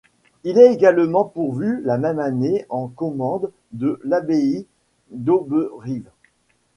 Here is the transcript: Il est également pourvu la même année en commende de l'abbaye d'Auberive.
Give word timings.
Il 0.43 0.57
est 0.57 0.73
également 0.73 1.25
pourvu 1.25 1.79
la 1.85 1.99
même 1.99 2.17
année 2.17 2.65
en 2.69 2.87
commende 2.87 3.51
de 3.71 3.99
l'abbaye 4.03 4.65
d'Auberive. 5.11 6.09